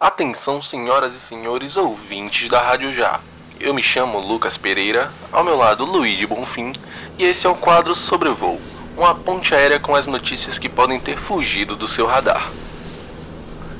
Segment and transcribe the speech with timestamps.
[0.00, 3.18] Atenção, senhoras e senhores ouvintes da Rádio Já.
[3.58, 6.72] Eu me chamo Lucas Pereira, ao meu lado Luiz Bonfim,
[7.18, 8.60] e esse é o quadro Sobrevoo,
[8.96, 12.48] uma ponte aérea com as notícias que podem ter fugido do seu radar.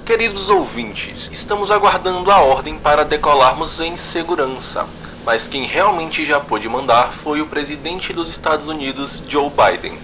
[0.04, 4.88] Queridos ouvintes, estamos aguardando a ordem para decolarmos em segurança,
[5.24, 9.96] mas quem realmente já pôde mandar foi o presidente dos Estados Unidos, Joe Biden.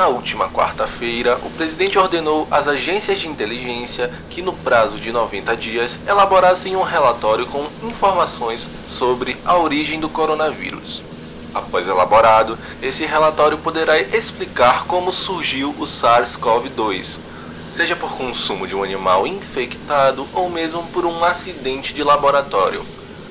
[0.00, 5.54] Na última quarta-feira, o presidente ordenou às agências de inteligência que, no prazo de 90
[5.58, 11.04] dias, elaborassem um relatório com informações sobre a origem do coronavírus.
[11.52, 17.20] Após elaborado, esse relatório poderá explicar como surgiu o SARS-CoV-2,
[17.68, 22.86] seja por consumo de um animal infectado ou mesmo por um acidente de laboratório.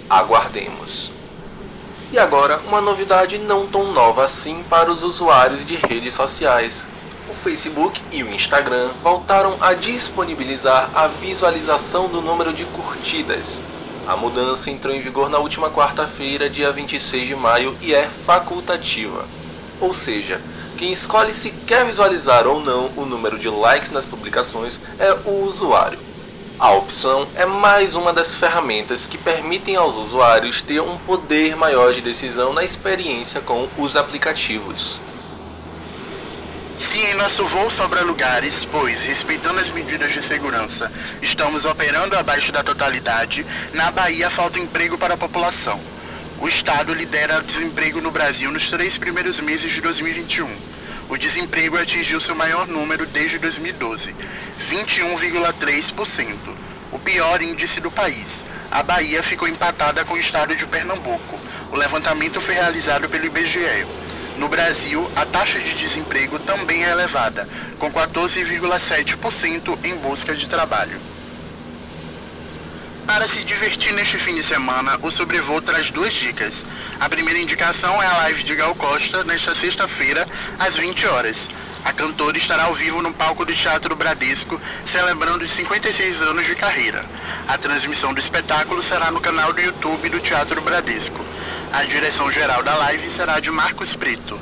[0.08, 1.19] Aguardemos.
[2.12, 6.88] E agora, uma novidade não tão nova assim para os usuários de redes sociais.
[7.30, 13.62] O Facebook e o Instagram voltaram a disponibilizar a visualização do número de curtidas.
[14.07, 19.24] A mudança entrou em vigor na última quarta-feira, dia 26 de maio, e é facultativa.
[19.80, 20.41] Ou seja,
[20.80, 25.43] quem escolhe se quer visualizar ou não o número de likes nas publicações é o
[25.43, 25.99] usuário.
[26.60, 31.93] A opção é mais uma das ferramentas que permitem aos usuários ter um poder maior
[31.93, 34.99] de decisão na experiência com os aplicativos.
[36.77, 42.52] Se em nosso voo sobra lugares, pois, respeitando as medidas de segurança, estamos operando abaixo
[42.52, 45.80] da totalidade, na Bahia falta emprego para a população.
[46.41, 50.79] O Estado lidera o desemprego no Brasil nos três primeiros meses de 2021
[51.10, 54.15] o desemprego atingiu seu maior número desde 2012,
[54.62, 56.38] 21,3%,
[56.91, 58.46] o pior índice do país.
[58.70, 61.40] A Bahia ficou empatada com o estado de Pernambuco.
[61.71, 63.87] O levantamento foi realizado pelo IBGE.
[64.38, 67.50] No Brasil, a taxa de desemprego também é elevada,
[67.80, 71.02] com 14,7% em busca de trabalho.
[73.09, 76.63] Para se divertir neste fim de semana, o Sobrevoo traz duas dicas.
[77.00, 80.28] A primeira indicação é a live de Gal Costa nesta sexta-feira,
[80.59, 81.50] às 20 horas.
[81.84, 86.53] A cantora estará ao vivo no palco do Teatro Bradesco, celebrando os 56 anos de
[86.53, 87.03] carreira.
[87.47, 91.26] A transmissão do espetáculo será no canal do YouTube do Teatro Bradesco.
[91.74, 94.40] A direção geral da live será de Marcos Preto.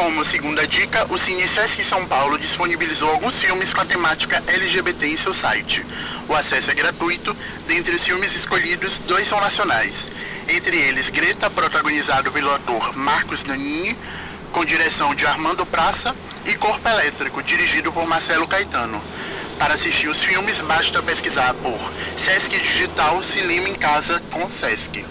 [0.00, 5.08] Como segunda dica, o Cine Sesc São Paulo disponibilizou alguns filmes com a temática LGBT
[5.08, 5.84] em seu site.
[6.26, 10.08] O acesso é gratuito, dentre os filmes escolhidos, dois são nacionais.
[10.48, 13.96] Entre eles, Greta, protagonizado pelo ator Marcos Nanini,
[14.52, 16.16] com direção de Armando Praça,
[16.46, 19.04] e Corpo Elétrico, dirigido por Marcelo Caetano.
[19.58, 21.78] Para assistir os filmes, basta pesquisar por
[22.16, 25.04] Sesc Digital Cinema em Casa com Sesc.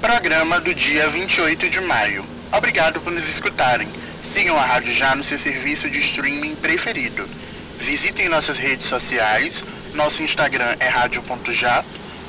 [0.00, 2.31] Programa do dia 28 de maio.
[2.52, 3.88] Obrigado por nos escutarem.
[4.20, 7.26] Sigam a Rádio Já no seu serviço de streaming preferido.
[7.78, 9.64] Visitem nossas redes sociais.
[9.94, 11.82] Nosso Instagram é rádio.já.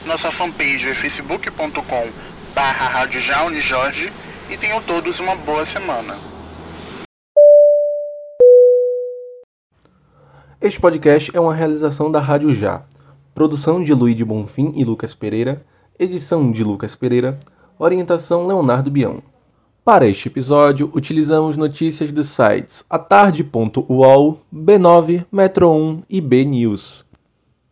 [0.06, 2.10] Nossa fanpage é facebook.com
[2.56, 4.14] barra Rádio Já Unijorge.
[4.50, 6.16] E tenham todos uma boa semana.
[10.62, 12.84] Este podcast é uma realização da Rádio Já.
[13.36, 15.66] Produção de Luiz de Bonfim e Lucas Pereira.
[16.00, 17.38] Edição de Lucas Pereira.
[17.78, 19.22] Orientação Leonardo Bião.
[19.84, 27.06] Para este episódio, utilizamos notícias dos sites atarde.uol, B9, Metro 1 e B News.